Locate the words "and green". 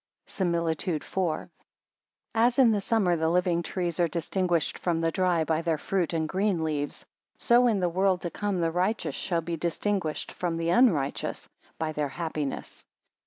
6.11-6.63